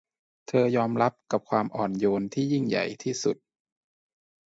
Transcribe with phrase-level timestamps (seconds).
[0.47, 3.37] เธอยอมรับกับความอ่อนโยนที่ยิ่งใหญ่ที่สุด